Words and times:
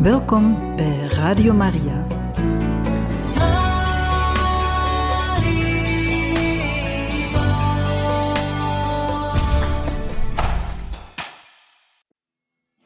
Welkom 0.00 0.76
bij 0.76 1.06
Radio 1.08 1.52
Maria. 1.52 2.06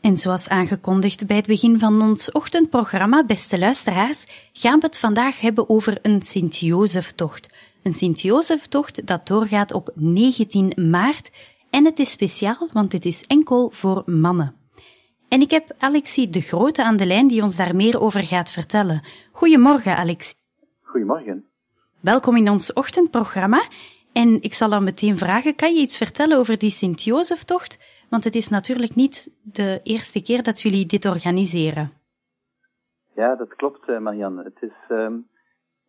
En 0.01 0.17
zoals 0.17 0.49
aangekondigd 0.49 1.27
bij 1.27 1.37
het 1.37 1.47
begin 1.47 1.79
van 1.79 2.03
ons 2.03 2.33
ochtendprogramma, 2.33 3.25
beste 3.25 3.59
luisteraars, 3.59 4.27
gaan 4.53 4.81
we 4.81 4.87
het 4.87 4.99
vandaag 4.99 5.41
hebben 5.41 5.69
over 5.69 5.99
een 6.03 6.23
Sint-Jozeftocht. 6.23 7.55
Een 7.83 7.95
Sint-Jozeftocht 7.95 9.07
dat 9.07 9.27
doorgaat 9.27 9.73
op 9.73 9.91
19 9.95 10.91
maart 10.91 11.31
en 11.71 11.85
het 11.85 11.99
is 11.99 12.11
speciaal, 12.11 12.69
want 12.73 12.93
het 12.93 13.05
is 13.05 13.25
enkel 13.27 13.71
voor 13.73 14.03
mannen. 14.07 14.64
En 15.29 15.41
ik 15.41 15.51
heb 15.51 15.65
Alexie 15.79 16.29
de 16.29 16.41
Grote 16.41 16.85
aan 16.85 16.97
de 16.97 17.07
lijn 17.07 17.29
die 17.29 17.43
ons 17.43 17.57
daar 17.57 17.77
meer 17.77 18.01
over 18.01 18.21
gaat 18.21 18.51
vertellen. 18.51 19.03
Goedemorgen, 19.33 19.97
Alexie. 19.97 20.37
Goedemorgen. 20.83 21.45
Welkom 22.01 22.37
in 22.37 22.51
ons 22.51 22.73
ochtendprogramma. 22.73 23.63
En 24.13 24.43
ik 24.43 24.55
zal 24.55 24.71
dan 24.71 24.85
meteen 24.85 25.17
vragen, 25.17 25.57
kan 25.57 25.75
je 25.75 25.81
iets 25.81 25.99
vertellen 25.99 26.39
over 26.39 26.59
die 26.59 26.71
Sint-Jozeftocht? 26.71 27.79
Want 28.11 28.25
het 28.25 28.35
is 28.35 28.49
natuurlijk 28.49 28.95
niet 28.95 29.31
de 29.43 29.81
eerste 29.83 30.23
keer 30.23 30.43
dat 30.43 30.61
jullie 30.61 30.87
dit 30.87 31.05
organiseren. 31.05 31.91
Ja, 33.15 33.35
dat 33.35 33.55
klopt, 33.55 33.89
eh, 33.89 33.99
Marianne. 33.99 34.43
Het 34.43 34.59
is 34.61 34.97
um, 34.97 35.27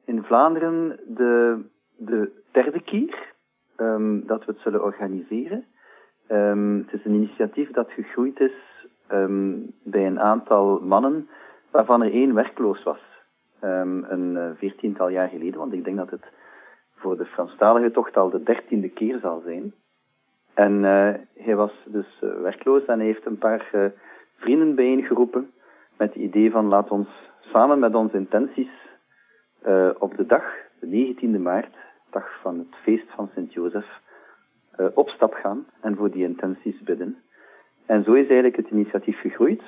in 0.06 0.24
Vlaanderen 0.24 1.00
de, 1.08 1.62
de 1.98 2.44
derde 2.52 2.82
keer 2.82 3.34
um, 3.78 4.28
dat 4.28 4.46
we 4.46 4.52
het 4.52 4.62
zullen 4.62 4.84
organiseren. 4.84 5.66
Um, 6.28 6.78
het 6.78 7.00
is 7.00 7.06
een 7.06 7.14
initiatief 7.14 7.72
dat 7.72 7.92
gegroeid 7.92 8.40
is 8.40 8.54
um, 9.12 9.72
bij 9.84 10.06
een 10.06 10.20
aantal 10.20 10.80
mannen, 10.80 11.30
waarvan 11.72 12.02
er 12.02 12.12
één 12.12 12.34
werkloos 12.34 12.84
was. 12.84 13.00
Um, 13.62 14.06
een 14.10 14.36
uh, 14.36 14.50
veertiental 14.58 15.10
jaar 15.10 15.30
geleden, 15.30 15.60
want 15.60 15.74
ik 15.74 15.84
denk 15.84 15.98
dat 15.98 16.10
het 16.10 16.26
voor 16.96 17.18
de 17.18 17.26
Franstalige 17.26 17.92
tocht 17.92 18.18
al 18.18 18.30
de 18.30 18.44
dertiende 18.44 18.90
keer 18.90 19.20
zal 19.20 19.42
zijn. 19.46 19.74
En 20.54 20.74
uh, 20.84 21.14
hij 21.36 21.56
was 21.56 21.72
dus 21.86 22.22
uh, 22.24 22.42
werkloos 22.42 22.86
en 22.86 22.98
hij 22.98 23.08
heeft 23.08 23.26
een 23.26 23.38
paar 23.38 23.70
uh, 23.74 23.86
vrienden 24.38 24.76
bijeengeroepen 24.76 25.52
met 25.98 26.14
het 26.14 26.24
idee 26.24 26.52
van 26.52 26.66
laat 26.66 26.90
ons 26.90 27.08
samen 27.40 27.80
met 27.80 27.96
onze 27.96 28.18
intenties 28.18 28.70
op 30.00 30.18
de 30.18 30.26
dag, 30.26 30.44
de 30.80 31.16
19e 31.16 31.42
maart, 31.42 31.76
dag 32.10 32.40
van 32.42 32.58
het 32.58 32.76
feest 32.84 33.12
van 33.16 33.30
Sint-Jozef, 33.34 33.86
op 34.94 35.10
stap 35.10 35.34
gaan 35.34 35.66
en 35.82 35.96
voor 35.96 36.12
die 36.12 36.24
intenties 36.24 36.82
bidden. 36.82 37.18
En 37.86 38.04
zo 38.04 38.14
is 38.14 38.26
eigenlijk 38.26 38.56
het 38.56 38.70
initiatief 38.70 39.20
gegroeid 39.20 39.62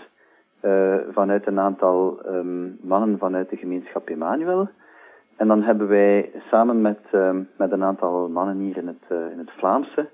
uh, 0.61 0.95
vanuit 1.11 1.47
een 1.47 1.59
aantal 1.59 2.19
um, 2.25 2.77
mannen 2.81 3.17
vanuit 3.17 3.49
de 3.49 3.57
gemeenschap 3.57 4.09
Emmanuel. 4.09 4.69
En 5.35 5.47
dan 5.47 5.63
hebben 5.63 5.87
wij 5.87 6.31
samen 6.49 6.81
met, 6.81 6.99
um, 7.13 7.49
met 7.57 7.71
een 7.71 7.83
aantal 7.83 8.29
mannen 8.29 8.57
hier 8.57 8.77
in 8.77 8.87
het, 8.87 9.03
uh, 9.11 9.31
in 9.31 9.37
het 9.37 9.51
Vlaamse, 9.51 10.09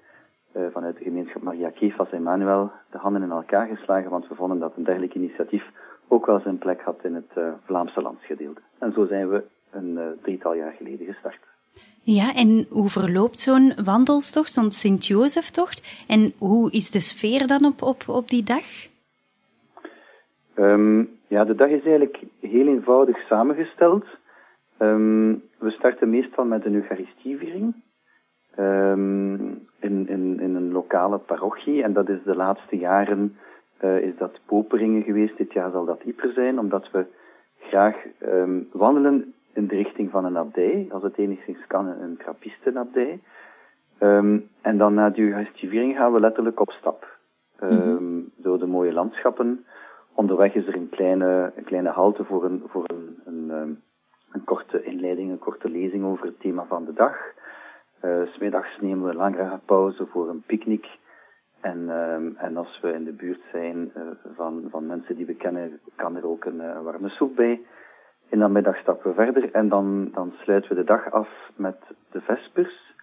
uh, 0.56 0.64
vanuit 0.72 0.98
de 0.98 1.04
gemeenschap 1.04 1.42
Maria 1.42 1.70
Kefas 1.70 2.12
Emmanuel, 2.12 2.72
de 2.92 2.98
handen 2.98 3.24
in 3.24 3.32
elkaar 3.32 3.68
geslagen, 3.68 4.10
want 4.10 4.28
we 4.28 4.36
vonden 4.36 4.60
dat 4.60 4.74
een 4.76 4.84
dergelijk 4.84 5.16
initiatief 5.16 5.64
ook 6.08 6.26
wel 6.26 6.40
zijn 6.40 6.58
plek 6.58 6.82
had 6.82 7.00
in 7.04 7.16
het 7.16 7.56
Vlaamse 7.66 8.02
landsgedeelte. 8.02 8.62
En 8.80 8.92
zo 8.92 9.06
zijn 9.06 9.30
we 9.30 9.44
een 9.72 10.00
drietal 10.22 10.54
jaar 10.54 10.72
geleden 10.72 11.06
gestart. 11.06 11.53
Ja, 12.06 12.34
en 12.36 12.66
hoe 12.70 12.90
verloopt 12.90 13.40
zo'n 13.40 13.74
wandelstocht, 13.84 14.52
zo'n 14.52 14.72
Sint-Jozeftocht? 14.72 16.06
En 16.08 16.34
hoe 16.38 16.72
is 16.72 16.92
de 16.92 17.00
sfeer 17.00 17.48
dan 17.48 17.66
op, 17.66 17.82
op, 17.82 18.04
op 18.08 18.30
die 18.30 18.44
dag? 18.44 18.66
Um, 20.56 21.10
ja, 21.28 21.44
de 21.44 21.56
dag 21.56 21.70
is 21.70 21.84
eigenlijk 21.84 22.20
heel 22.40 22.68
eenvoudig 22.68 23.18
samengesteld. 23.28 24.06
Um, 24.80 25.44
we 25.60 25.72
starten 25.72 26.10
meestal 26.10 26.46
met 26.46 26.66
een 26.66 26.76
Eucharistieviering 26.76 27.76
um, 28.60 29.68
in, 29.80 30.08
in, 30.08 30.40
in 30.40 30.56
een 30.56 30.72
lokale 30.72 31.18
parochie. 31.18 31.84
En 31.84 31.94
dat 31.94 32.10
is 32.10 32.24
de 32.26 32.36
laatste 32.36 32.78
jaren 32.78 33.38
uh, 33.82 33.98
is 33.98 34.18
dat 34.18 34.40
Poperingen 34.46 35.04
geweest. 35.04 35.38
Dit 35.38 35.54
jaar 35.54 35.72
zal 35.72 35.86
dat 35.86 36.02
Yper 36.06 36.32
zijn, 36.34 36.60
omdat 36.60 36.92
we 36.92 37.06
graag 37.60 37.96
wandelen 38.72 39.34
in 39.54 39.68
de 39.68 39.76
richting 39.76 40.10
van 40.12 40.26
een 40.26 40.38
abdij, 40.38 40.88
als 40.92 41.04
het 41.04 41.18
enigszins 41.18 41.68
kan, 41.68 41.88
een 41.88 42.18
trappistenabdij. 42.18 43.20
Um, 44.00 44.50
en 44.62 44.78
dan 44.78 44.94
na 44.94 45.10
de 45.10 45.22
Eucharistivering 45.22 45.96
gaan 45.96 46.14
we 46.14 46.20
letterlijk 46.20 46.60
op 46.60 46.72
stap. 46.72 47.18
Um, 47.64 47.70
mm-hmm. 47.70 48.32
Door 48.36 48.60
de 48.60 48.66
mooie 48.66 48.94
landschappen. 48.94 49.66
Onderweg 50.14 50.54
is 50.54 50.68
er 50.68 50.76
een 50.76 50.90
kleine, 50.90 51.52
een 51.56 51.64
kleine 51.64 51.90
halte 51.90 52.24
voor, 52.24 52.46
een, 52.46 52.64
voor 52.68 52.84
een, 52.88 53.20
een, 53.26 53.50
um, 53.50 53.82
een 54.32 54.44
korte 54.44 54.84
inleiding, 54.84 55.32
een 55.32 55.40
korte 55.40 55.70
lezing 55.70 56.04
over 56.04 56.26
het 56.26 56.40
thema 56.40 56.66
van 56.66 56.86
de 56.86 56.94
dag. 56.94 57.18
Uh, 58.02 58.26
Smiddags 58.26 58.78
nemen 58.82 59.04
we 59.04 59.10
een 59.10 59.16
langere 59.16 59.60
pauze 59.66 60.06
voor 60.06 60.30
een 60.30 60.44
picknick. 60.46 60.88
En, 61.62 61.90
en 62.38 62.58
als 62.58 62.80
we 62.82 62.94
in 62.94 63.04
de 63.04 63.12
buurt 63.12 63.42
zijn 63.52 63.92
uh, 63.98 64.04
van, 64.36 64.68
van 64.70 64.86
mensen 64.86 65.16
die 65.16 65.26
we 65.26 65.36
kennen, 65.36 65.80
kan 65.96 66.16
er 66.16 66.28
ook 66.28 66.46
een 66.46 66.62
uh, 66.62 66.82
warme 66.82 67.10
soep 67.10 67.36
bij. 67.36 67.62
In 68.34 68.40
de 68.40 68.50
middag 68.50 68.78
stappen 68.78 69.10
we 69.10 69.16
verder 69.16 69.52
en 69.52 69.70
dan, 69.70 70.10
dan 70.14 70.34
sluiten 70.42 70.70
we 70.70 70.76
de 70.76 70.84
dag 70.84 71.12
af 71.12 71.30
met 71.56 71.78
de 72.12 72.22
vespers 72.22 72.94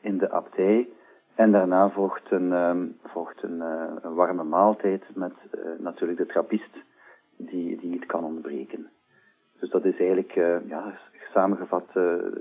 in 0.00 0.18
de 0.18 0.30
abdij. 0.30 0.88
En 1.34 1.52
daarna 1.52 1.90
volgt 1.90 2.30
een, 2.30 2.52
um, 2.52 2.96
volgt 3.04 3.42
een, 3.42 3.56
uh, 3.56 3.82
een, 4.02 4.14
warme 4.14 4.44
maaltijd 4.44 5.04
met 5.14 5.32
uh, 5.54 5.60
natuurlijk 5.78 6.18
de 6.18 6.26
trappist 6.26 6.70
die, 7.36 7.80
die 7.80 7.90
niet 7.90 8.06
kan 8.06 8.24
ontbreken. 8.24 8.88
Dus 9.60 9.70
dat 9.70 9.84
is 9.84 9.98
eigenlijk 9.98 10.36
uh, 10.36 10.68
ja, 10.68 10.98
samengevat 11.32 11.86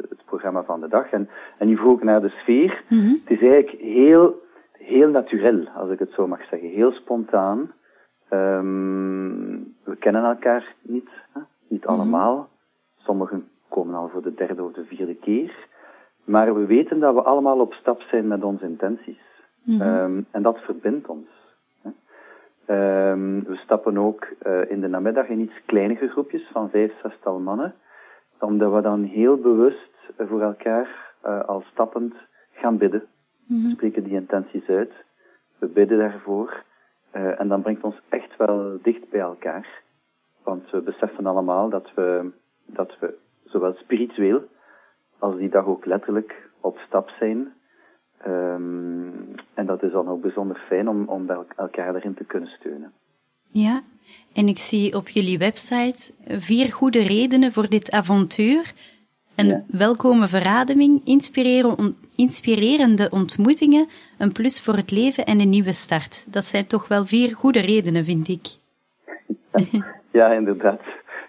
het 0.10 0.26
programma 0.26 0.64
van 0.64 0.80
de 0.80 0.88
dag. 0.88 1.12
En, 1.12 1.30
en 1.58 1.68
nu 1.68 1.78
vroeg 1.78 2.04
naar 2.04 2.22
de 2.22 2.30
sfeer. 2.30 2.84
Mm-hmm. 2.90 3.22
Het 3.26 3.42
is 3.42 3.50
eigenlijk 3.50 3.82
heel, 3.82 4.42
heel 4.72 5.10
natuurlijk, 5.10 5.70
als 5.76 5.90
ik 5.90 6.00
het 6.00 6.12
zo 6.12 6.28
mag 6.28 6.48
zeggen. 6.48 6.70
Heel 6.70 6.92
spontaan. 6.92 7.72
Um, 8.30 9.76
we 9.84 9.96
kennen 10.00 10.24
elkaar 10.24 10.76
niet. 10.82 11.10
Hè? 11.34 11.42
Niet 11.68 11.86
allemaal. 11.86 12.50
Sommigen 12.98 13.48
komen 13.70 13.96
al 13.96 14.10
voor 14.10 14.22
de 14.22 14.34
derde 14.34 14.64
of 14.64 14.72
de 14.74 14.86
vierde 14.86 15.16
keer. 15.16 15.68
Maar 16.24 16.56
we 16.56 16.66
weten 16.66 17.00
dat 17.00 17.14
we 17.14 17.22
allemaal 17.22 17.60
op 17.60 17.74
stap 17.74 18.02
zijn 18.02 18.28
met 18.28 18.44
onze 18.44 18.66
intenties. 18.66 19.22
Mm 19.64 19.82
-hmm. 19.82 19.88
um, 19.88 20.26
en 20.32 20.42
dat 20.42 20.60
verbindt 20.60 21.08
ons. 21.08 21.28
Um, 22.70 23.44
we 23.44 23.56
stappen 23.56 23.98
ook 23.98 24.28
uh, 24.48 24.72
in 24.72 24.82
de 24.82 24.88
namiddag 24.88 25.28
in 25.28 25.40
iets 25.40 25.62
kleinere 25.66 26.08
groepjes 26.08 26.50
van 26.52 26.70
vijf, 26.70 26.94
zestal 27.04 27.40
mannen. 27.40 27.76
Omdat 28.40 28.74
we 28.74 28.82
dan 28.82 29.04
heel 29.04 29.38
bewust 29.38 29.92
voor 30.18 30.42
elkaar 30.42 31.16
uh, 31.26 31.44
al 31.44 31.64
stappend 31.72 32.14
gaan 32.52 32.78
bidden. 32.78 33.04
Mm 33.46 33.58
-hmm. 33.58 33.68
We 33.68 33.76
spreken 33.76 34.04
die 34.04 34.14
intenties 34.14 34.68
uit. 34.68 34.92
We 35.60 35.68
bidden 35.68 35.98
daarvoor. 35.98 36.64
Uh, 37.16 37.40
en 37.40 37.48
dan 37.48 37.62
brengt 37.62 37.84
ons 37.84 38.02
echt 38.10 38.38
wel 38.38 38.80
dicht 38.82 39.10
bij 39.10 39.20
elkaar. 39.20 39.82
Want 40.48 40.70
we 40.70 40.82
beseffen 40.82 41.26
allemaal 41.26 41.70
dat 41.70 41.92
we, 41.96 42.32
dat 42.66 43.00
we 43.00 43.18
zowel 43.46 43.74
spiritueel 43.74 44.42
als 45.20 45.38
die 45.38 45.50
dag 45.50 45.66
ook 45.66 45.86
letterlijk 45.86 46.50
op 46.62 46.78
stap 46.88 47.10
zijn. 47.20 47.54
Um, 48.28 49.36
en 49.54 49.66
dat 49.66 49.84
is 49.84 49.92
dan 49.92 50.08
ook 50.08 50.22
bijzonder 50.22 50.58
fijn 50.68 50.90
om, 50.90 51.08
om 51.08 51.30
elkaar 51.30 51.92
daarin 51.94 52.14
te 52.14 52.24
kunnen 52.24 52.50
steunen. 52.50 52.94
Ja, 53.52 53.82
en 54.34 54.48
ik 54.48 54.58
zie 54.58 54.96
op 54.96 55.08
jullie 55.08 55.38
website 55.38 56.14
vier 56.28 56.74
goede 56.74 57.02
redenen 57.04 57.54
voor 57.54 57.70
dit 57.70 57.92
avontuur. 57.92 58.74
Een 59.36 59.48
ja. 59.48 59.64
welkome 59.68 60.28
verademing, 60.28 61.02
inspirerende 62.16 63.10
ontmoetingen, 63.10 63.88
een 64.18 64.32
plus 64.32 64.62
voor 64.62 64.76
het 64.76 64.92
leven 64.92 65.26
en 65.26 65.40
een 65.40 65.50
nieuwe 65.50 65.74
start. 65.74 66.34
Dat 66.34 66.46
zijn 66.46 66.68
toch 66.68 66.88
wel 66.88 67.06
vier 67.06 67.36
goede 67.36 67.60
redenen, 67.60 68.04
vind 68.04 68.28
ik. 68.28 68.46
Ja, 69.72 69.96
inderdaad. 70.26 70.82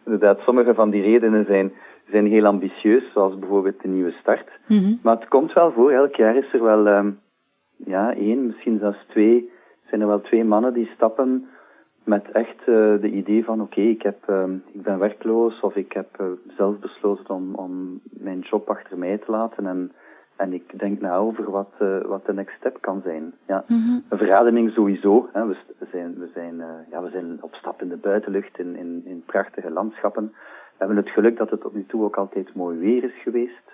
inderdaad. 0.04 0.38
Sommige 0.38 0.74
van 0.74 0.90
die 0.90 1.02
redenen 1.02 1.44
zijn, 1.44 1.72
zijn 2.10 2.26
heel 2.26 2.46
ambitieus, 2.46 3.12
zoals 3.12 3.38
bijvoorbeeld 3.38 3.82
de 3.82 3.88
nieuwe 3.88 4.14
start. 4.20 4.48
Mm 4.66 4.78
-hmm. 4.78 4.98
Maar 5.02 5.16
het 5.16 5.28
komt 5.28 5.52
wel 5.52 5.72
voor, 5.72 5.90
elk 5.90 6.14
jaar 6.14 6.36
is 6.36 6.52
er 6.52 6.62
wel 6.62 6.86
um, 6.86 7.18
ja, 7.76 8.14
één, 8.14 8.46
misschien 8.46 8.78
zelfs 8.78 9.04
twee, 9.08 9.50
zijn 9.88 10.00
er 10.00 10.06
wel 10.06 10.20
twee 10.20 10.44
mannen 10.44 10.72
die 10.72 10.90
stappen 10.94 11.48
met 12.04 12.30
echt 12.30 12.60
uh, 12.60 13.00
de 13.00 13.10
idee 13.10 13.44
van 13.44 13.60
oké, 13.60 13.78
okay, 13.78 13.90
ik, 13.90 14.02
heb, 14.02 14.28
um, 14.28 14.62
ik 14.72 14.82
ben 14.82 14.98
werkloos 14.98 15.60
of 15.60 15.76
ik 15.76 15.92
heb 15.92 16.08
uh, 16.20 16.26
zelf 16.56 16.78
besloten 16.78 17.34
om, 17.34 17.54
om 17.54 18.00
mijn 18.10 18.40
job 18.40 18.68
achter 18.70 18.98
mij 18.98 19.18
te 19.18 19.30
laten 19.30 19.66
en 19.66 19.92
en 20.38 20.52
ik 20.52 20.78
denk 20.78 21.00
na 21.00 21.16
over 21.16 21.50
wat, 21.50 21.70
uh, 21.82 22.00
wat 22.04 22.26
de 22.26 22.32
next 22.32 22.56
step 22.56 22.78
kan 22.80 23.00
zijn. 23.04 23.32
Ja. 23.46 23.64
Mm-hmm. 23.66 24.04
Een 24.08 24.18
verademing 24.18 24.70
sowieso. 24.70 25.28
Hè. 25.32 25.46
We, 25.46 25.56
zijn, 25.92 26.14
we, 26.18 26.28
zijn, 26.34 26.54
uh, 26.54 26.64
ja, 26.90 27.02
we 27.02 27.10
zijn 27.10 27.38
op 27.40 27.54
stap 27.54 27.82
in 27.82 27.88
de 27.88 27.96
buitenlucht, 27.96 28.58
in, 28.58 28.76
in, 28.76 29.02
in 29.04 29.22
prachtige 29.26 29.70
landschappen. 29.70 30.26
We 30.32 30.84
hebben 30.84 30.96
het 30.96 31.08
geluk 31.08 31.36
dat 31.36 31.50
het 31.50 31.60
tot 31.60 31.74
nu 31.74 31.84
toe 31.86 32.04
ook 32.04 32.16
altijd 32.16 32.54
mooi 32.54 32.78
weer 32.78 33.04
is 33.04 33.22
geweest. 33.22 33.66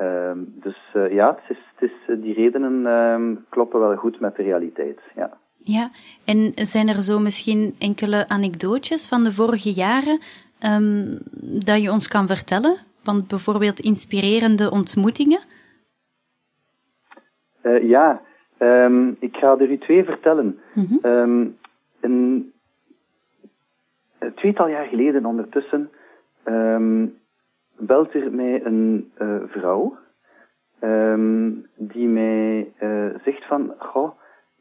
Uh, 0.00 0.30
dus 0.36 0.78
uh, 0.94 1.12
ja, 1.12 1.38
het 1.40 1.56
is, 1.56 1.64
het 1.74 1.90
is, 1.90 2.22
die 2.22 2.34
redenen 2.34 3.46
kloppen 3.48 3.80
wel 3.80 3.96
goed 3.96 4.20
met 4.20 4.36
de 4.36 4.42
realiteit. 4.42 5.00
Ja. 5.14 5.38
Ja, 5.62 5.90
en 6.24 6.52
zijn 6.54 6.88
er 6.88 7.02
zo 7.02 7.18
misschien 7.18 7.74
enkele 7.78 8.28
anekdootjes 8.28 9.08
van 9.08 9.24
de 9.24 9.32
vorige 9.32 9.72
jaren 9.72 10.20
um, 10.60 11.18
dat 11.64 11.82
je 11.82 11.90
ons 11.90 12.08
kan 12.08 12.26
vertellen? 12.26 12.76
Want 13.04 13.28
bijvoorbeeld 13.28 13.80
inspirerende 13.80 14.70
ontmoetingen? 14.70 15.40
Uh, 17.70 17.88
ja, 17.88 18.20
um, 18.58 19.16
ik 19.20 19.36
ga 19.36 19.58
er 19.58 19.70
u 19.70 19.78
twee 19.78 20.04
vertellen. 20.04 20.60
Mm 20.74 20.84
-hmm. 20.84 21.10
um, 21.10 21.58
een, 22.00 22.52
een 24.18 24.34
tweetal 24.34 24.68
jaar 24.68 24.86
geleden 24.86 25.24
ondertussen 25.24 25.90
belt 27.76 28.14
er 28.14 28.32
mij 28.32 28.64
een 28.64 29.12
uh, 29.18 29.36
vrouw 29.46 29.98
die 31.76 32.08
mij 32.08 32.72
uh, 32.82 33.06
zegt 33.24 33.46
van, 33.46 33.74
goh, 33.78 34.10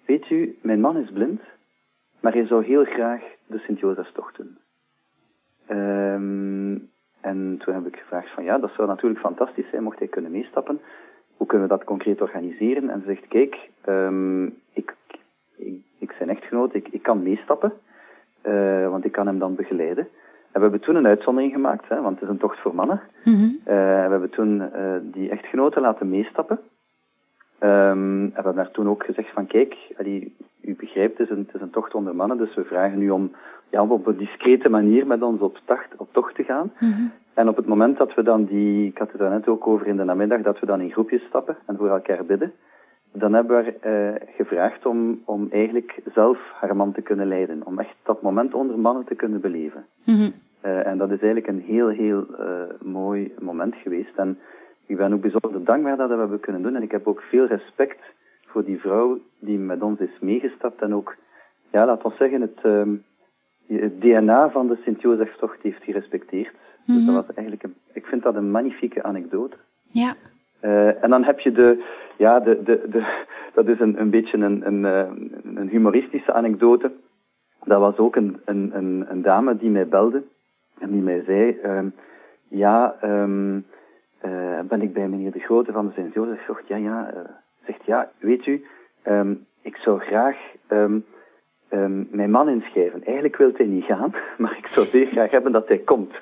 weet 0.06 0.30
u, 0.30 0.58
mijn 0.62 0.80
man 0.80 0.98
is 0.98 1.12
blind, 1.12 1.42
maar 2.20 2.34
hij 2.34 2.46
zou 2.46 2.66
heel 2.66 2.86
graag 2.86 3.22
de 3.46 3.58
Sint-Jozefstocht 3.58 4.38
doen. 4.38 4.58
Um, 5.70 6.90
en 7.22 7.62
toen 7.64 7.74
heb 7.74 7.86
ik 7.86 7.96
gevraagd 7.96 8.34
van 8.34 8.44
ja, 8.44 8.58
dat 8.58 8.72
zou 8.76 8.88
natuurlijk 8.88 9.22
fantastisch 9.22 9.70
zijn 9.70 9.84
mocht 9.84 10.00
hij 10.00 10.08
kunnen 10.08 10.32
meestappen. 10.32 10.82
Hoe 11.40 11.48
kunnen 11.48 11.68
we 11.68 11.76
dat 11.76 11.84
concreet 11.84 12.22
organiseren? 12.22 12.90
En 12.90 13.00
ze 13.00 13.06
zegt, 13.06 13.28
kijk, 13.28 13.70
um, 13.88 14.46
ik, 14.74 14.96
ik, 15.56 15.82
ik 16.00 16.12
zijn 16.18 16.30
echtgenoot, 16.30 16.74
ik, 16.74 16.88
ik 16.88 17.04
kan 17.04 17.24
meestappen, 17.24 17.74
uh, 18.44 18.90
want 18.90 19.06
ik 19.06 19.12
kan 19.12 19.28
hem 19.28 19.40
dan 19.40 19.56
begeleiden. 19.56 20.08
En 20.52 20.56
we 20.56 20.62
hebben 20.62 20.80
toen 20.80 20.96
een 20.96 21.08
uitzondering 21.08 21.54
gemaakt, 21.54 21.90
hè, 21.90 22.02
want 22.02 22.20
het 22.20 22.24
is 22.24 22.30
een 22.30 22.38
tocht 22.40 22.60
voor 22.60 22.76
mannen. 22.76 23.02
Mm 23.24 23.36
-hmm. 23.36 23.60
uh, 23.60 23.74
we 24.06 24.10
hebben 24.10 24.30
toen 24.30 24.62
uh, 24.62 24.96
die 25.02 25.30
echtgenoten 25.30 25.82
laten 25.82 26.10
meestappen. 26.10 26.60
Um, 27.64 28.24
en 28.24 28.28
we 28.28 28.32
hebben 28.34 28.56
daar 28.56 28.72
toen 28.72 28.90
ook 28.90 29.04
gezegd 29.04 29.34
van 29.34 29.48
kijk, 29.48 29.76
allee, 29.98 30.36
u 30.62 30.76
begrijpt, 30.76 31.18
het 31.18 31.30
is, 31.30 31.36
een, 31.36 31.44
het 31.46 31.56
is 31.56 31.62
een 31.62 31.70
tocht 31.70 31.94
onder 31.94 32.16
mannen, 32.16 32.38
dus 32.38 32.56
we 32.56 32.64
vragen 32.64 33.02
u 33.02 33.10
om 33.10 33.32
ja, 33.70 33.84
op 33.84 34.08
een 34.08 34.18
discrete 34.18 34.70
manier 34.70 35.08
met 35.08 35.22
ons 35.22 35.42
op, 35.42 35.60
tacht, 35.66 35.96
op 35.98 36.14
tocht 36.14 36.36
te 36.36 36.44
gaan. 36.44 36.72
Mm 36.80 36.92
-hmm. 36.92 37.12
En 37.34 37.50
op 37.50 37.56
het 37.56 37.66
moment 37.66 37.98
dat 37.98 38.14
we 38.14 38.24
dan 38.24 38.46
die, 38.46 38.88
ik 38.88 38.98
had 38.98 39.12
het 39.12 39.20
daar 39.20 39.30
net 39.30 39.48
ook 39.48 39.68
over 39.68 39.88
in 39.88 39.98
de 39.98 40.04
namiddag, 40.04 40.42
dat 40.42 40.60
we 40.60 40.66
dan 40.66 40.82
in 40.82 40.92
groepjes 40.92 41.24
stappen 41.24 41.58
en 41.66 41.78
voor 41.78 41.90
elkaar 41.90 42.26
bidden, 42.26 42.54
dan 43.14 43.34
hebben 43.34 43.64
we 43.64 43.74
uh, 43.86 44.36
gevraagd 44.36 44.86
om, 44.86 45.22
om 45.26 45.48
eigenlijk 45.52 46.02
zelf 46.14 46.38
haar 46.54 46.76
man 46.76 46.92
te 46.92 47.02
kunnen 47.02 47.28
leiden. 47.28 47.66
Om 47.66 47.80
echt 47.80 47.96
dat 48.04 48.22
moment 48.22 48.54
onder 48.54 48.80
mannen 48.80 49.06
te 49.06 49.16
kunnen 49.16 49.42
beleven. 49.42 49.86
Mm 50.06 50.16
-hmm. 50.16 50.34
uh, 50.66 50.88
en 50.88 50.98
dat 50.98 51.12
is 51.12 51.22
eigenlijk 51.22 51.48
een 51.48 51.62
heel, 51.62 51.88
heel 51.88 52.26
uh, 52.40 52.62
mooi 52.82 53.34
moment 53.40 53.76
geweest. 53.76 54.16
En 54.16 54.40
ik 54.86 54.98
ben 54.98 55.14
ook 55.14 55.22
bijzonder 55.22 55.64
dankbaar 55.64 55.98
dat 55.98 56.06
we 56.06 56.12
dat 56.12 56.20
hebben 56.20 56.40
kunnen 56.40 56.62
doen. 56.62 56.76
En 56.76 56.84
ik 56.84 56.92
heb 56.92 57.08
ook 57.08 57.22
veel 57.22 57.46
respect 57.46 58.00
voor 58.46 58.64
die 58.64 58.80
vrouw 58.80 59.20
die 59.40 59.58
met 59.58 59.82
ons 59.82 60.00
is 60.00 60.20
meegestapt 60.20 60.82
en 60.82 60.96
ook, 60.96 61.16
ja, 61.72 61.86
laat 61.86 62.04
ons 62.04 62.18
zeggen, 62.18 62.42
het, 62.42 62.64
um, 62.64 63.04
het 63.68 64.02
DNA 64.02 64.50
van 64.50 64.68
de 64.68 64.78
Sint-Jozeftocht 64.84 65.62
heeft 65.62 65.84
gerespecteerd. 65.84 66.56
Mm 66.90 66.96
-hmm. 66.96 67.06
Dus 67.06 67.16
dat 67.16 67.26
was 67.26 67.36
eigenlijk 67.36 67.66
een, 67.66 67.76
ik 67.94 68.06
vind 68.06 68.24
dat 68.24 68.36
een 68.36 68.52
magnifieke 68.52 69.04
anekdote. 69.04 69.56
Ja. 69.92 70.16
Uh, 70.62 71.04
en 71.04 71.10
dan 71.10 71.24
heb 71.24 71.40
je 71.40 71.52
de, 71.52 71.84
ja, 72.18 72.40
de, 72.40 72.64
de, 72.64 72.86
de, 72.90 73.26
dat 73.54 73.68
is 73.68 73.80
een, 73.80 74.00
een 74.00 74.10
beetje 74.10 74.38
een, 74.38 74.68
een, 74.68 74.84
een 75.56 75.70
humoristische 75.70 76.34
anekdote. 76.34 76.92
Dat 77.64 77.80
was 77.80 77.98
ook 77.98 78.16
een, 78.16 78.40
een, 78.46 78.72
een, 78.74 79.06
een 79.10 79.22
dame 79.22 79.58
die 79.58 79.70
mij 79.70 79.88
belde 79.88 80.24
en 80.80 80.92
die 80.92 81.02
mij 81.02 81.24
zei, 81.26 81.60
um, 81.64 81.94
ja, 82.48 82.96
um, 83.04 83.66
uh, 84.26 84.60
ben 84.68 84.82
ik 84.82 84.94
bij 84.94 85.08
meneer 85.08 85.32
De 85.32 85.40
Grote 85.40 85.72
van 85.72 85.88
de 85.88 85.94
Sint-Jozeftocht? 85.94 86.68
Ja, 86.68 86.76
ja, 86.76 87.14
zegt 87.66 87.86
ja, 87.86 88.12
weet 88.20 88.46
u, 88.46 88.66
um, 89.08 89.46
ik 89.62 89.76
zou 89.76 90.00
graag 90.00 90.38
um, 90.70 91.06
um, 91.72 92.08
mijn 92.12 92.32
man 92.32 92.50
inschrijven. 92.50 93.04
Eigenlijk 93.04 93.38
wil 93.38 93.52
hij 93.54 93.66
niet 93.66 93.84
gaan, 93.84 94.14
maar 94.38 94.58
ik 94.58 94.68
zou 94.68 94.86
zeer 94.86 95.06
graag 95.06 95.32
hebben 95.32 95.52
dat 95.52 95.68
hij 95.68 95.78
komt. 95.78 96.14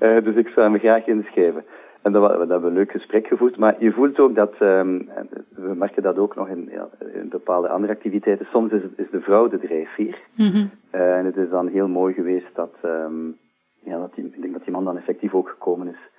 uh, 0.00 0.24
dus 0.24 0.34
ik 0.34 0.48
zou 0.48 0.70
hem 0.70 0.78
graag 0.78 1.06
inschrijven. 1.06 1.64
En 2.02 2.12
dat, 2.12 2.22
dat 2.22 2.38
hebben 2.38 2.60
we 2.60 2.66
een 2.66 2.72
leuk 2.72 2.90
gesprek 2.90 3.26
gevoerd. 3.26 3.56
Maar 3.56 3.74
je 3.78 3.92
voelt 3.92 4.18
ook 4.18 4.34
dat, 4.34 4.54
um, 4.60 5.08
we 5.48 5.74
merken 5.74 6.02
dat 6.02 6.18
ook 6.18 6.34
nog 6.34 6.48
in, 6.48 6.68
ja, 6.70 6.88
in 7.12 7.28
bepaalde 7.28 7.68
andere 7.68 7.92
activiteiten. 7.92 8.46
Soms 8.50 8.72
is, 8.72 8.82
is 8.96 9.10
de 9.10 9.20
vrouw 9.20 9.48
de 9.48 9.58
drijfveer. 9.58 10.18
Mm 10.34 10.50
-hmm. 10.50 10.70
uh, 10.94 11.16
en 11.18 11.24
het 11.24 11.36
is 11.36 11.50
dan 11.50 11.68
heel 11.68 11.88
mooi 11.88 12.14
geweest 12.14 12.54
dat, 12.54 12.74
um, 12.84 13.36
ja, 13.84 13.98
dat 13.98 14.14
die, 14.14 14.24
ik 14.24 14.40
denk 14.40 14.52
dat 14.52 14.64
die 14.64 14.72
man 14.72 14.84
dan 14.84 14.96
effectief 14.96 15.34
ook 15.34 15.48
gekomen 15.48 15.88
is. 15.88 16.12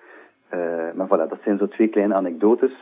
Uh, 0.53 0.91
maar 0.93 1.07
voilà, 1.07 1.29
dat 1.29 1.39
zijn 1.43 1.57
zo 1.57 1.67
twee 1.67 1.87
kleine 1.87 2.13
anekdotes. 2.13 2.73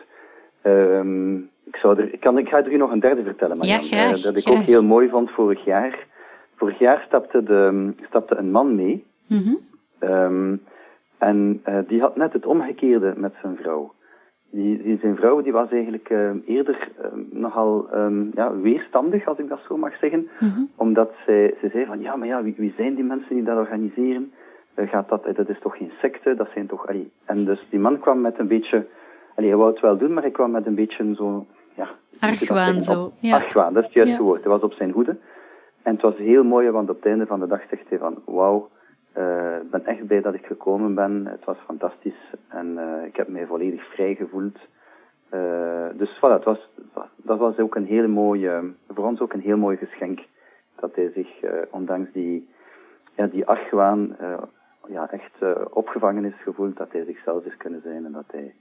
Um, 0.63 1.49
ik, 1.63 1.75
zou 1.75 1.99
er, 1.99 2.13
ik, 2.13 2.19
kan, 2.19 2.37
ik 2.37 2.47
ga 2.47 2.57
er 2.57 2.71
u 2.71 2.77
nog 2.77 2.91
een 2.91 2.99
derde 2.99 3.23
vertellen, 3.23 3.57
Marianne. 3.57 3.87
Ja, 3.87 3.97
graag, 3.97 4.17
uh, 4.17 4.23
dat 4.23 4.37
ik 4.37 4.43
graag. 4.43 4.57
ook 4.57 4.63
heel 4.63 4.83
mooi 4.83 5.09
vond 5.09 5.31
vorig 5.31 5.65
jaar. 5.65 6.07
Vorig 6.55 6.79
jaar 6.79 7.03
stapte, 7.07 7.43
de, 7.43 7.93
stapte 8.07 8.35
een 8.35 8.51
man 8.51 8.75
mee. 8.75 9.05
Mm 9.27 9.37
-hmm. 9.37 9.59
um, 10.09 10.61
en 11.17 11.61
uh, 11.67 11.77
die 11.87 12.01
had 12.01 12.15
net 12.15 12.33
het 12.33 12.45
omgekeerde 12.45 13.13
met 13.17 13.33
zijn 13.41 13.55
vrouw. 13.55 13.93
Die, 14.49 14.83
die 14.83 14.97
zijn 15.01 15.15
vrouw 15.15 15.41
die 15.41 15.51
was 15.51 15.69
eigenlijk 15.71 16.09
uh, 16.09 16.31
eerder 16.45 16.89
uh, 17.01 17.05
nogal 17.31 17.87
um, 17.93 18.31
ja, 18.33 18.55
weerstandig, 18.55 19.27
als 19.27 19.37
ik 19.37 19.49
dat 19.49 19.59
zo 19.67 19.77
mag 19.77 19.97
zeggen. 19.97 20.27
Mm 20.39 20.49
-hmm. 20.49 20.69
Omdat 20.75 21.11
zij, 21.25 21.55
ze 21.61 21.69
zei 21.69 21.85
van, 21.85 21.99
ja, 21.99 22.15
maar 22.15 22.27
ja, 22.27 22.43
wie, 22.43 22.53
wie 22.57 22.73
zijn 22.77 22.95
die 22.95 23.03
mensen 23.03 23.35
die 23.35 23.43
dat 23.43 23.57
organiseren? 23.57 24.31
gaat 24.75 25.09
dat, 25.09 25.35
dat 25.35 25.49
is 25.49 25.59
toch 25.59 25.77
geen 25.77 25.91
secte, 26.01 26.35
dat 26.35 26.49
zijn 26.53 26.67
toch... 26.67 26.87
Allee. 26.87 27.11
En 27.25 27.45
dus 27.45 27.67
die 27.69 27.79
man 27.79 27.99
kwam 27.99 28.21
met 28.21 28.39
een 28.39 28.47
beetje 28.47 28.87
Allee, 29.35 29.49
hij 29.49 29.57
wou 29.57 29.71
het 29.71 29.81
wel 29.81 29.97
doen, 29.97 30.13
maar 30.13 30.25
ik 30.25 30.33
kwam 30.33 30.51
met 30.51 30.65
een 30.65 30.75
beetje 30.75 31.15
zo... 31.15 31.45
Ja, 31.75 31.89
argwaan 32.19 32.81
zo. 32.81 33.11
Ja. 33.19 33.35
Argwaan, 33.35 33.73
dat 33.73 33.83
is 33.83 33.87
het 33.87 33.97
juiste 33.97 34.17
ja. 34.17 34.23
woord. 34.23 34.41
Hij 34.41 34.51
was 34.51 34.61
op 34.61 34.73
zijn 34.73 34.91
hoede. 34.91 35.17
En 35.81 35.93
het 35.93 36.01
was 36.01 36.17
heel 36.17 36.43
mooi, 36.43 36.69
want 36.69 36.89
op 36.89 36.95
het 36.95 37.05
einde 37.05 37.25
van 37.25 37.39
de 37.39 37.47
dag 37.47 37.61
zegt 37.69 37.89
hij 37.89 37.97
van... 37.97 38.21
Wauw, 38.25 38.69
uh, 39.17 39.55
ik 39.61 39.69
ben 39.69 39.85
echt 39.85 40.07
blij 40.07 40.21
dat 40.21 40.33
ik 40.33 40.45
gekomen 40.45 40.95
ben. 40.95 41.25
Het 41.25 41.45
was 41.45 41.57
fantastisch. 41.65 42.33
En 42.47 42.67
uh, 42.67 43.05
ik 43.05 43.15
heb 43.15 43.27
mij 43.27 43.45
volledig 43.45 43.83
vrij 43.93 44.15
gevoeld. 44.15 44.57
Uh, 45.33 45.85
dus 45.93 46.17
voilà, 46.17 46.33
het 46.33 46.43
was, 46.43 46.69
dat 47.15 47.37
was 47.37 47.57
ook 47.57 47.75
een 47.75 47.85
hele 47.85 48.07
mooie... 48.07 48.73
Voor 48.87 49.05
ons 49.05 49.19
ook 49.19 49.33
een 49.33 49.41
heel 49.41 49.57
mooi 49.57 49.77
geschenk. 49.77 50.19
Dat 50.75 50.95
hij 50.95 51.11
zich, 51.15 51.29
ondanks 51.69 52.11
die, 52.11 52.49
ja, 53.15 53.27
die 53.27 53.45
argwaan... 53.45 54.15
ja, 54.87 55.11
echt 55.11 55.65
opgevangen 55.69 56.25
is 56.25 56.41
gevoeld. 56.43 56.77
Dat 56.77 56.91
hij 56.91 57.03
zichzelf 57.03 57.45
is 57.45 57.57
kunnen 57.57 57.81
zijn 57.83 58.05
en 58.05 58.11
dat 58.11 58.31
hij 58.31 58.53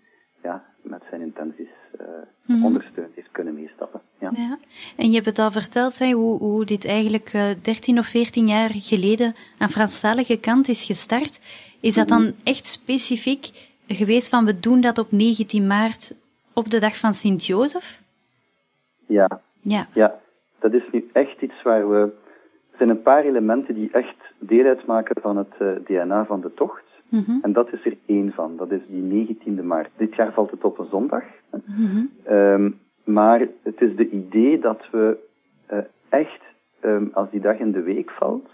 ja, 0.43 0.65
met 0.83 1.03
zijn 1.11 1.21
intenties 1.21 1.69
uh, 2.01 2.07
mm 2.07 2.57
-hmm. 2.57 2.65
ondersteund 2.65 3.15
heeft 3.15 3.31
kunnen 3.31 3.55
meestappen. 3.55 4.01
Ja. 4.19 4.31
ja. 4.35 4.59
En 4.97 5.07
je 5.07 5.15
hebt 5.15 5.27
het 5.27 5.39
al 5.39 5.51
verteld, 5.51 5.99
hè, 5.99 6.11
hoe, 6.11 6.39
hoe 6.39 6.65
dit 6.65 6.87
eigenlijk 6.87 7.33
uh, 7.35 7.51
13 7.63 7.99
of 7.99 8.07
14 8.07 8.47
jaar 8.47 8.71
geleden 8.73 9.35
aan 9.59 9.69
Franstalige 9.69 10.41
kant 10.41 10.69
is 10.69 10.87
gestart. 10.87 11.41
Is 11.81 11.95
dat 11.95 12.09
dan 12.09 12.23
-hmm. 12.23 12.35
echt 12.45 12.65
specifiek 12.65 13.71
geweest 13.87 14.29
van 14.29 14.45
we 14.45 14.61
doen 14.61 14.81
dat 14.81 14.99
op 14.99 15.11
19 15.11 15.67
maart 15.67 16.15
op 16.55 16.71
de 16.71 16.81
dag 16.81 16.97
van 16.99 17.13
Sint-Jozef? 17.13 18.03
Ja. 19.07 19.41
ja. 19.61 19.87
Ja, 19.93 20.21
dat 20.59 20.73
is 20.73 20.83
nu 20.93 21.11
echt 21.13 21.41
iets 21.41 21.63
waar 21.63 21.91
we... 21.91 22.21
Er 22.71 22.79
zijn 22.79 22.89
een 22.89 23.03
paar 23.03 23.25
elementen 23.25 23.75
die 23.75 23.91
echt 23.93 24.17
deel 24.39 24.67
uitmaken 24.67 25.23
van 25.23 25.37
het 25.37 25.55
uh, 25.63 25.69
DNA 25.85 26.25
van 26.25 26.41
de 26.41 26.55
tocht. 26.55 26.92
Mm 27.13 27.25
-hmm. 27.27 27.39
En 27.43 27.53
dat 27.53 27.73
is 27.73 27.85
er 27.85 27.97
één 28.07 28.33
van. 28.33 28.57
Dat 28.57 28.71
is 28.71 28.81
die 28.89 29.37
19e 29.37 29.65
maart. 29.65 29.91
Dit 29.97 30.15
jaar 30.15 30.33
valt 30.33 30.51
het 30.51 30.65
op 30.65 30.79
een 30.79 30.89
zondag. 30.91 31.25
Mm 31.51 31.63
-hmm. 31.67 32.11
um, 32.31 32.79
maar 33.05 33.49
het 33.63 33.81
is 33.81 33.97
de 33.97 34.09
idee 34.11 34.59
dat 34.59 34.91
we 34.91 35.19
uh, 35.73 35.79
echt, 36.09 36.41
um, 36.85 37.11
als 37.13 37.31
die 37.31 37.41
dag 37.41 37.59
in 37.59 37.73
de 37.73 37.83
week 37.83 38.11
valt, 38.11 38.49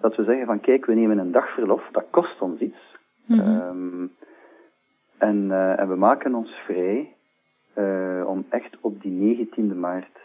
dat 0.00 0.16
we 0.16 0.24
zeggen 0.24 0.46
van 0.46 0.60
kijk, 0.60 0.84
we 0.84 0.94
nemen 0.94 1.18
een 1.18 1.32
dag 1.32 1.54
verlof, 1.54 1.88
dat 1.92 2.04
kost 2.10 2.40
ons 2.40 2.60
iets. 2.60 2.96
Mm 3.26 3.38
-hmm. 3.38 3.60
um, 3.60 4.12
en, 5.18 5.44
uh, 5.44 5.80
en, 5.80 5.88
we 5.88 5.96
maken 5.96 6.34
ons 6.34 6.50
vrij 6.50 7.14
uh, 7.78 8.24
om 8.26 8.44
echt 8.48 8.76
op 8.80 9.02
die 9.02 9.48
19e 9.48 9.76
maart 9.76 10.18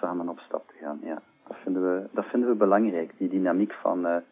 samen 0.00 0.28
op 0.28 0.38
stap 0.38 0.68
te 0.68 0.84
gaan. 0.84 0.98
Ja, 1.02 1.22
dat 1.46 1.56
vinden 1.62 1.82
we, 1.82 2.08
dat 2.12 2.24
vinden 2.24 2.48
we 2.48 2.54
belangrijk, 2.54 3.12
die 3.16 3.28
dynamiek 3.28 3.72
van 3.72 4.22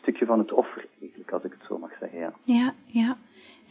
stukje 0.00 0.26
van 0.26 0.38
het 0.38 0.52
offer, 0.52 0.86
eigenlijk, 1.00 1.30
als 1.30 1.42
ik 1.42 1.52
het 1.58 1.68
zo 1.68 1.78
mag 1.78 1.90
zeggen. 2.00 2.18
Ja, 2.18 2.32
ja. 2.44 2.74
ja. 2.86 3.16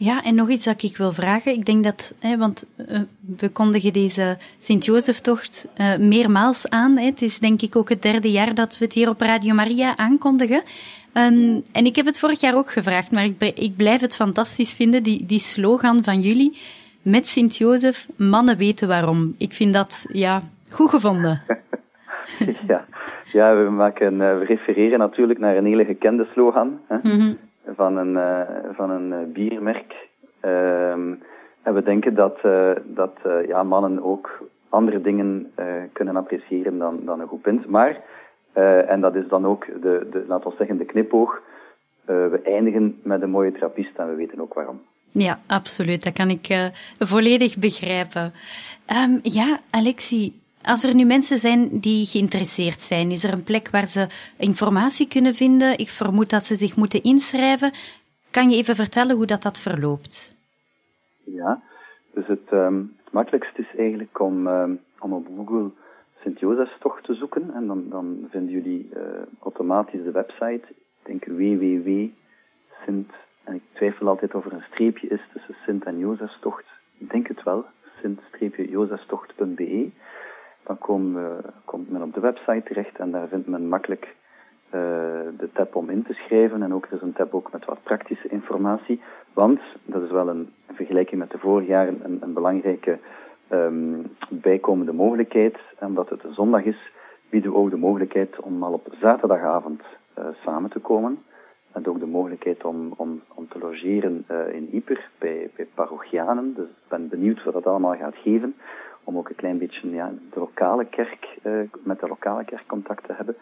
Ja, 0.00 0.22
en 0.22 0.34
nog 0.34 0.50
iets 0.50 0.64
dat 0.64 0.82
ik 0.82 0.96
wil 0.96 1.12
vragen. 1.12 1.52
Ik 1.52 1.64
denk 1.64 1.84
dat, 1.84 2.14
hè, 2.18 2.36
want 2.36 2.64
uh, 2.76 3.00
we 3.36 3.48
kondigen 3.48 3.92
deze 3.92 4.38
Sint-Jozeftocht 4.58 5.68
uh, 5.76 5.96
meermaals 5.96 6.68
aan. 6.68 6.96
Hè. 6.96 7.04
Het 7.04 7.22
is 7.22 7.38
denk 7.38 7.62
ik 7.62 7.76
ook 7.76 7.88
het 7.88 8.02
derde 8.02 8.30
jaar 8.30 8.54
dat 8.54 8.78
we 8.78 8.84
het 8.84 8.94
hier 8.94 9.08
op 9.08 9.20
Radio 9.20 9.54
Maria 9.54 9.96
aankondigen. 9.96 10.62
Um, 11.12 11.62
en 11.72 11.84
ik 11.84 11.96
heb 11.96 12.06
het 12.06 12.18
vorig 12.18 12.40
jaar 12.40 12.56
ook 12.56 12.70
gevraagd, 12.70 13.10
maar 13.10 13.24
ik, 13.24 13.42
ik 13.42 13.76
blijf 13.76 14.00
het 14.00 14.14
fantastisch 14.14 14.72
vinden, 14.72 15.02
die, 15.02 15.26
die 15.26 15.38
slogan 15.38 16.04
van 16.04 16.20
jullie. 16.20 16.58
Met 17.02 17.26
Sint-Jozef, 17.26 18.08
mannen 18.16 18.56
weten 18.56 18.88
waarom. 18.88 19.34
Ik 19.38 19.52
vind 19.52 19.72
dat, 19.72 20.06
ja, 20.12 20.42
goed 20.70 20.90
gevonden. 20.90 21.42
ja. 22.66 22.84
Ja, 23.32 23.56
we, 23.56 23.70
maken, 23.70 24.18
we 24.18 24.44
refereren 24.44 24.98
natuurlijk 24.98 25.38
naar 25.38 25.56
een 25.56 25.66
hele 25.66 25.84
gekende 25.84 26.26
slogan 26.32 26.80
hè, 26.86 26.96
mm 27.02 27.20
-hmm. 27.20 27.36
van 27.74 27.96
een, 27.96 28.12
uh, 28.12 28.40
van 28.72 28.90
een 28.90 29.12
uh, 29.12 29.32
biermerk. 29.32 30.08
Um, 30.42 31.22
en 31.62 31.74
we 31.74 31.82
denken 31.82 32.14
dat, 32.14 32.38
dat 32.84 33.16
ja, 33.46 33.62
mannen 33.62 34.02
ook 34.02 34.48
andere 34.68 35.00
dingen 35.00 35.52
kunnen 35.92 36.16
appreciëren 36.16 36.78
dan, 36.78 37.00
dan 37.04 37.20
een 37.20 37.26
goed 37.26 37.42
pint. 37.42 37.66
Maar, 37.66 38.00
en 38.88 39.00
dat 39.00 39.14
is 39.14 39.28
dan 39.28 39.46
ook 39.46 39.66
de, 39.66 40.08
de 40.10 40.24
laten 40.28 40.50
we 40.50 40.56
zeggen, 40.56 40.76
de 40.78 40.84
knipoog, 40.84 41.40
we 42.04 42.40
eindigen 42.44 43.00
met 43.02 43.22
een 43.22 43.30
mooie 43.30 43.52
trappist 43.52 43.96
en 43.96 44.08
we 44.08 44.14
weten 44.14 44.40
ook 44.40 44.54
waarom. 44.54 44.80
Ja, 45.12 45.38
absoluut. 45.46 46.04
Dat 46.04 46.12
kan 46.12 46.30
ik 46.30 46.48
uh, 46.48 46.66
volledig 46.98 47.58
begrijpen. 47.58 48.32
Um, 49.04 49.18
ja, 49.22 49.60
Alexie, 49.70 50.40
als 50.68 50.84
er 50.84 50.94
nu 50.94 51.04
mensen 51.04 51.38
zijn 51.38 51.78
die 51.80 52.06
geïnteresseerd 52.06 52.80
zijn, 52.80 53.10
is 53.10 53.24
er 53.24 53.32
een 53.32 53.42
plek 53.42 53.70
waar 53.70 53.86
ze 53.86 54.06
informatie 54.36 55.08
kunnen 55.08 55.34
vinden? 55.34 55.78
Ik 55.78 55.88
vermoed 55.88 56.30
dat 56.30 56.44
ze 56.44 56.54
zich 56.54 56.76
moeten 56.76 57.02
inschrijven. 57.02 57.70
Kan 58.30 58.50
je 58.50 58.56
even 58.56 58.74
vertellen 58.74 59.16
hoe 59.16 59.26
dat, 59.26 59.42
dat 59.42 59.58
verloopt? 59.58 60.34
Ja, 61.24 61.62
dus 62.14 62.26
het, 62.26 62.52
um, 62.52 62.96
het 63.04 63.12
makkelijkste 63.12 63.60
is 63.60 63.78
eigenlijk 63.78 64.20
om, 64.20 64.46
um, 64.46 64.80
om 64.98 65.12
op 65.12 65.26
Google 65.36 65.70
Sint-Josefstocht 66.22 67.04
te 67.04 67.14
zoeken. 67.14 67.54
En 67.54 67.66
dan, 67.66 67.88
dan 67.88 68.26
vinden 68.30 68.52
jullie 68.52 68.90
uh, 68.92 69.02
automatisch 69.42 70.02
de 70.02 70.10
website. 70.10 70.62
Ik 70.68 70.76
denk 71.02 71.24
www.sint 71.24 73.10
en 73.44 73.54
ik 73.54 73.62
twijfel 73.72 74.08
altijd 74.08 74.34
of 74.34 74.44
er 74.44 74.52
een 74.52 74.64
streepje 74.70 75.08
is 75.08 75.20
tussen 75.32 75.56
Sint 75.64 75.84
en 75.84 75.98
Jozefstocht. 75.98 76.64
Ik 76.98 77.10
denk 77.10 77.28
het 77.28 77.42
wel, 77.42 77.64
sint-jozefstocht.be. 78.00 79.90
Dan 80.68 80.78
komt, 80.78 81.16
uh, 81.16 81.26
komt 81.64 81.90
men 81.90 82.02
op 82.02 82.14
de 82.14 82.20
website 82.20 82.62
terecht 82.64 82.98
en 82.98 83.10
daar 83.10 83.28
vindt 83.28 83.46
men 83.46 83.68
makkelijk 83.68 84.14
uh, 84.66 84.72
de 85.38 85.48
tab 85.52 85.74
om 85.74 85.90
in 85.90 86.02
te 86.02 86.12
schrijven. 86.12 86.62
En 86.62 86.74
ook 86.74 86.86
er 86.86 86.92
is 86.92 87.02
een 87.02 87.12
tab 87.12 87.34
ook 87.34 87.52
met 87.52 87.64
wat 87.64 87.82
praktische 87.82 88.28
informatie. 88.28 89.00
Want, 89.32 89.60
dat 89.84 90.02
is 90.02 90.10
wel 90.10 90.28
een, 90.28 90.52
in 90.68 90.74
vergelijking 90.74 91.20
met 91.20 91.30
de 91.30 91.38
vorige 91.38 91.68
jaren, 91.68 92.00
een, 92.02 92.18
een 92.20 92.32
belangrijke 92.32 92.98
um, 93.52 94.06
bijkomende 94.28 94.92
mogelijkheid. 94.92 95.58
Omdat 95.80 96.08
het 96.08 96.24
een 96.24 96.34
zondag 96.34 96.64
is, 96.64 96.92
bieden 97.30 97.50
we 97.50 97.56
ook 97.56 97.70
de 97.70 97.76
mogelijkheid 97.76 98.40
om 98.40 98.62
al 98.62 98.72
op 98.72 98.88
zaterdagavond 99.00 99.82
uh, 100.18 100.24
samen 100.44 100.70
te 100.70 100.78
komen. 100.78 101.18
En 101.72 101.86
ook 101.86 102.00
de 102.00 102.06
mogelijkheid 102.06 102.64
om, 102.64 102.92
om, 102.96 103.20
om 103.34 103.48
te 103.48 103.58
logeren 103.58 104.24
in 104.52 104.68
Yper 104.72 105.08
bij, 105.18 105.50
bij 105.56 105.66
parochianen. 105.74 106.54
Dus 106.54 106.68
ik 106.68 106.88
ben 106.88 107.08
benieuwd 107.08 107.44
wat 107.44 107.52
dat 107.52 107.66
allemaal 107.66 107.96
gaat 107.96 108.16
geven. 108.16 108.54
Om 109.08 109.18
ook 109.18 109.28
een 109.28 109.34
klein 109.34 109.58
beetje 109.58 109.90
ja, 109.90 110.12
de 110.32 110.38
lokale 110.38 110.84
kerk, 110.84 111.38
uh, 111.42 111.52
met 111.82 112.00
de 112.00 112.08
lokale 112.08 112.44
kerk 112.44 112.66
contact 112.66 113.04
te 113.06 113.12
hebben. 113.12 113.36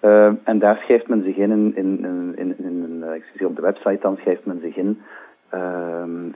Uh, 0.00 0.32
en 0.44 0.58
daar 0.58 0.76
schrijft 0.76 1.08
men 1.08 1.22
zich 1.22 1.36
in, 1.36 1.50
in, 1.50 1.74
in, 1.76 2.34
in, 2.36 2.56
in, 2.58 3.22
zie 3.34 3.46
op 3.46 3.56
de 3.56 3.62
website 3.62 3.98
dan, 4.00 4.16
schrijft 4.16 4.46
men 4.46 4.60
zich 4.60 4.76
in 4.76 5.02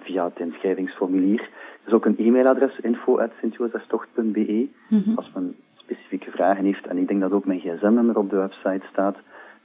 via 0.03 0.25
het 0.25 0.39
inschrijvingsformulier. 0.39 1.41
Er 1.41 1.87
is 1.87 1.93
ook 1.93 2.05
een 2.05 2.19
e-mailadres, 2.19 2.79
info.sintjozefstocht.be. 2.81 4.69
Mm 4.89 5.03
-hmm. 5.03 5.17
Als 5.17 5.31
men 5.35 5.57
specifieke 5.75 6.31
vragen 6.31 6.65
heeft. 6.65 6.87
En 6.87 6.99
ik 6.99 7.09
denk 7.09 7.21
dat 7.21 7.33
ook 7.33 7.45
mijn 7.45 7.61
gsm-nummer 7.61 8.19
op 8.19 8.31
de 8.31 8.37
website 8.37 8.87
staat. 8.93 9.17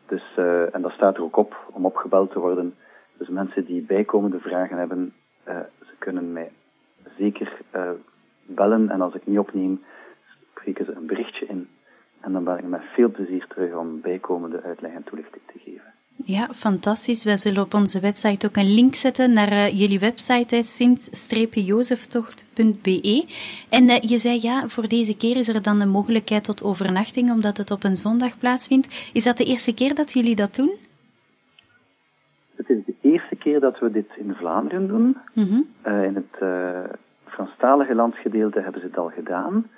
Dus, 0.06 0.24
en 0.72 0.82
dat 0.82 0.92
staat 0.92 1.18
er 1.18 1.24
ook 1.24 1.38
op 1.38 1.56
om 1.72 1.86
opgebeld 1.86 2.32
te 2.32 2.40
worden. 2.40 2.76
Dus 3.18 3.30
mensen 3.30 3.66
die 3.66 3.82
bijkomende 3.82 4.40
vragen 4.40 4.78
hebben, 4.78 5.14
ze 5.80 5.94
kunnen 5.98 6.34
mij 6.34 6.52
zeker 7.18 7.60
bellen. 8.46 8.90
En 8.90 9.02
als 9.02 9.14
ik 9.14 9.26
niet 9.26 9.40
opneem, 9.40 9.84
spreken 10.50 10.86
ze 10.86 10.92
een 10.92 11.06
berichtje 11.06 11.46
in. 11.46 11.68
En 12.20 12.34
dan 12.34 12.44
ben 12.44 12.58
ik 12.58 12.68
met 12.68 12.82
veel 12.94 13.10
plezier 13.10 13.48
terug 13.48 13.76
om 13.76 14.02
bijkomende 14.02 14.62
uitleg 14.62 14.94
en 14.94 15.04
toelichting 15.04 15.44
te 15.46 15.60
geven. 15.60 15.94
Ja, 16.26 16.50
fantastisch. 16.54 17.24
Wij 17.24 17.38
zullen 17.38 17.64
op 17.64 17.74
onze 17.74 18.00
website 18.00 18.48
ook 18.48 18.56
een 18.56 18.74
link 18.74 18.96
zetten 18.96 19.34
naar 19.34 19.52
uh, 19.52 19.80
jullie 19.80 20.00
website, 20.00 20.64
sint-jozeftocht.be. 20.64 23.26
En 23.70 23.84
uh, 23.84 24.02
je 24.02 24.18
zei 24.18 24.40
ja, 24.42 24.68
voor 24.68 24.88
deze 24.88 25.18
keer 25.18 25.38
is 25.38 25.48
er 25.48 25.62
dan 25.62 25.82
een 25.82 25.90
mogelijkheid 25.90 26.44
tot 26.44 26.64
overnachting, 26.64 27.32
omdat 27.32 27.58
het 27.58 27.72
op 27.72 27.84
een 27.84 27.96
zondag 27.96 28.38
plaatsvindt. 28.38 29.10
Is 29.14 29.24
dat 29.24 29.38
de 29.38 29.46
eerste 29.46 29.74
keer 29.74 29.96
dat 29.96 30.14
jullie 30.14 30.36
dat 30.36 30.56
doen? 30.56 30.72
Het 32.56 32.70
is 32.70 32.78
de 32.86 32.96
eerste 33.02 33.36
keer 33.36 33.60
dat 33.60 33.80
we 33.80 33.92
dit 33.92 34.10
in 34.18 34.34
Vlaanderen 34.34 34.88
doen. 34.88 35.18
Mm 35.34 35.48
-hmm. 35.48 35.68
uh, 35.88 36.04
in 36.04 36.16
het 36.16 36.42
Franstalige 37.64 37.96
landsgedeelte 37.96 38.60
hebben 38.60 38.82
ze 38.82 38.88
het 38.88 38.98
al 38.98 39.10
gedaan. 39.10 39.70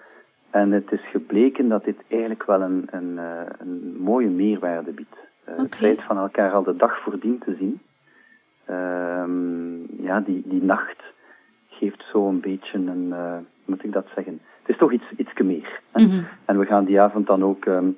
En 0.50 0.72
het 0.72 0.92
is 0.92 1.10
gebleken 1.12 1.70
dat 1.70 1.84
dit 1.84 1.98
eigenlijk 2.08 2.46
wel 2.46 2.62
een, 2.62 2.88
een, 2.92 3.20
een 3.58 3.96
mooie 4.00 4.28
meerwaarde 4.28 4.92
biedt. 4.92 5.18
Okay. 5.42 5.56
Het 5.58 5.76
feit 5.76 6.04
van 6.04 6.18
elkaar 6.18 6.52
al 6.52 6.64
de 6.64 6.76
dag 6.76 7.00
voordien 7.00 7.40
te 7.40 7.56
zien, 7.60 7.82
uh, 8.70 10.06
ja, 10.06 10.20
die, 10.20 10.44
die 10.46 10.64
nacht 10.64 11.04
geeft 11.70 12.04
zo 12.12 12.28
een 12.28 12.40
beetje 12.40 12.78
een, 12.78 13.08
uh, 13.08 13.38
moet 13.66 13.84
ik 13.84 13.92
dat 13.92 14.08
zeggen? 14.16 14.40
Het 14.62 14.70
is 14.70 14.78
toch 14.78 14.92
iets, 14.92 15.12
iets 15.18 15.34
meer. 15.34 15.82
Mm 15.94 16.10
-hmm. 16.10 16.26
En 16.46 16.60
we 16.60 16.66
gaan 16.66 16.86
die 16.86 17.02
avond 17.02 17.28
dan 17.28 17.44
ook, 17.44 17.66
um, 17.66 17.98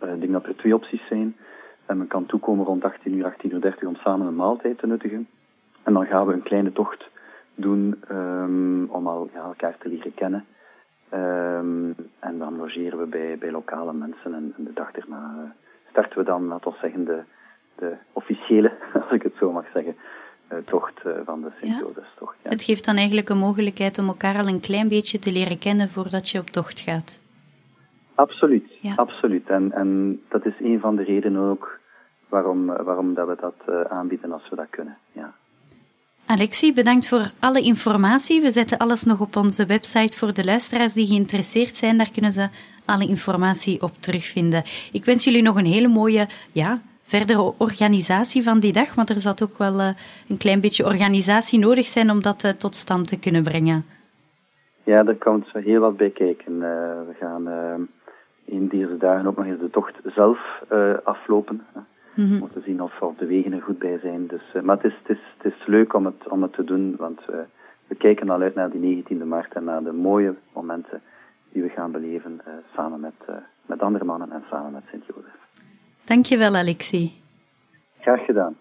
ik 0.00 0.20
denk 0.20 0.32
dat 0.32 0.46
er 0.46 0.56
twee 0.56 0.74
opties 0.74 1.06
zijn. 1.06 1.36
En 1.86 1.98
men 1.98 2.06
kan 2.06 2.26
toekomen 2.26 2.64
rond 2.64 2.84
18 2.84 3.14
uur, 3.14 3.24
18 3.24 3.52
uur 3.52 3.60
30 3.60 3.88
om 3.88 3.96
samen 3.96 4.26
een 4.26 4.36
maaltijd 4.36 4.78
te 4.78 4.86
nuttigen. 4.86 5.28
En 5.82 5.92
dan 5.92 6.06
gaan 6.06 6.26
we 6.26 6.32
een 6.32 6.42
kleine 6.42 6.72
tocht 6.72 7.08
doen 7.58 8.02
um, 8.10 8.88
om 8.90 9.06
al 9.06 9.30
ja, 9.32 9.40
elkaar 9.40 9.76
te 9.78 9.88
leren 9.88 10.14
kennen. 10.14 10.44
Um, 11.14 11.94
en 12.18 12.38
dan 12.38 12.56
logeren 12.56 12.98
we 12.98 13.06
bij, 13.06 13.38
bij 13.38 13.50
lokale 13.50 13.92
mensen 13.92 14.34
en, 14.34 14.54
en 14.56 14.64
de 14.64 14.72
dag 14.74 14.92
erna 14.92 15.34
uh, 15.36 15.50
starten 15.90 16.18
we 16.18 16.24
dan, 16.24 16.46
laten 16.46 16.70
we 16.70 16.76
zeggen, 16.80 17.04
de, 17.04 17.22
de 17.74 17.96
officiële, 18.12 18.72
als 19.00 19.10
ik 19.10 19.22
het 19.22 19.34
zo 19.38 19.52
mag 19.52 19.64
zeggen, 19.72 19.96
uh, 20.52 20.58
tocht 20.58 21.06
uh, 21.06 21.12
van 21.24 21.40
de 21.40 21.50
Sint-Jozefstocht. 21.60 22.36
Ja. 22.42 22.50
Het 22.50 22.62
geeft 22.62 22.84
dan 22.84 22.96
eigenlijk 22.96 23.28
een 23.28 23.38
mogelijkheid 23.38 23.98
om 23.98 24.08
elkaar 24.08 24.38
al 24.38 24.48
een 24.48 24.60
klein 24.60 24.88
beetje 24.88 25.18
te 25.18 25.32
leren 25.32 25.58
kennen 25.58 25.88
voordat 25.88 26.28
je 26.28 26.38
op 26.38 26.46
tocht 26.46 26.80
gaat. 26.80 27.20
Absoluut, 28.14 28.72
ja. 28.80 28.92
absoluut. 28.94 29.48
En, 29.48 29.72
en 29.72 30.20
dat 30.28 30.46
is 30.46 30.54
een 30.60 30.80
van 30.80 30.96
de 30.96 31.02
redenen 31.02 31.42
ook 31.42 31.78
waarom, 32.28 32.66
waarom 32.66 33.14
dat 33.14 33.28
we 33.28 33.36
dat 33.40 33.88
aanbieden 33.88 34.32
als 34.32 34.48
we 34.48 34.56
dat 34.56 34.70
kunnen. 34.70 34.96
Ja. 35.12 35.34
Alexie, 36.30 36.72
bedankt 36.72 37.08
voor 37.08 37.30
alle 37.40 37.60
informatie. 37.60 38.40
We 38.40 38.50
zetten 38.50 38.78
alles 38.78 39.04
nog 39.04 39.20
op 39.20 39.36
onze 39.36 39.66
website 39.66 40.18
voor 40.18 40.32
de 40.32 40.44
luisteraars 40.44 40.92
die 40.92 41.06
geïnteresseerd 41.06 41.74
zijn. 41.74 41.98
Daar 41.98 42.10
kunnen 42.12 42.30
ze 42.30 42.48
alle 42.84 43.08
informatie 43.08 43.82
op 43.82 43.90
terugvinden. 43.90 44.62
Ik 44.92 45.04
wens 45.04 45.24
jullie 45.24 45.42
nog 45.42 45.56
een 45.56 45.64
hele 45.64 45.88
mooie, 45.88 46.26
ja, 46.52 46.80
verdere 47.02 47.52
organisatie 47.58 48.42
van 48.42 48.60
die 48.60 48.72
dag, 48.72 48.94
want 48.94 49.10
er 49.10 49.20
zal 49.20 49.34
ook 49.42 49.58
wel 49.58 49.80
uh, 49.80 49.88
een 50.28 50.36
klein 50.36 50.60
beetje 50.60 50.84
organisatie 50.84 51.58
nodig 51.58 51.86
zijn 51.86 52.10
om 52.10 52.22
dat 52.22 52.44
uh, 52.44 52.50
tot 52.50 52.74
stand 52.74 53.08
te 53.08 53.18
kunnen 53.18 53.42
brengen. 53.42 53.84
Ja, 54.84 55.02
daar 55.02 55.14
komt 55.14 55.46
heel 55.52 55.80
wat 55.80 55.96
bij 55.96 56.10
kijken. 56.10 56.52
Uh, 56.52 56.60
we 57.08 57.14
gaan 57.20 57.48
in 58.44 58.68
deze 58.68 58.96
dagen 58.98 59.26
ook 59.26 59.36
nog 59.36 59.46
eens 59.46 59.60
de 59.60 59.70
tocht 59.70 59.94
zelf 60.04 60.38
aflopen. 61.04 61.66
Mm 62.18 62.28
-hmm. 62.28 62.42
Om 62.42 62.50
te 62.52 62.60
zien 62.60 62.82
of, 62.82 63.00
of 63.00 63.16
de 63.16 63.26
wegen 63.26 63.52
er 63.52 63.62
goed 63.62 63.78
bij 63.78 63.98
zijn. 63.98 64.26
Dus, 64.26 64.62
maar 64.62 64.76
het 64.76 64.84
is, 64.84 64.94
het, 65.02 65.16
is, 65.16 65.22
het 65.36 65.52
is 65.52 65.66
leuk 65.66 65.94
om 65.94 66.04
het, 66.04 66.28
om 66.28 66.42
het 66.42 66.52
te 66.52 66.64
doen, 66.64 66.96
want 66.96 67.20
we 67.86 67.94
kijken 67.94 68.30
al 68.30 68.40
uit 68.40 68.54
naar 68.54 68.70
die 68.70 69.04
19e 69.04 69.26
maart 69.26 69.52
en 69.52 69.64
naar 69.64 69.82
de 69.82 69.92
mooie 69.92 70.34
momenten 70.52 71.02
die 71.52 71.62
we 71.62 71.68
gaan 71.68 71.90
beleven 71.90 72.40
uh, 72.48 72.54
samen 72.74 73.00
met, 73.00 73.14
met 73.66 73.82
andere 73.82 74.04
mannen 74.04 74.32
en 74.32 74.42
samen 74.50 74.72
met 74.72 74.82
Sint-Jozef. 74.90 75.36
Dankjewel, 76.04 76.56
Alexie. 76.56 77.12
Graag 78.00 78.24
gedaan. 78.24 78.56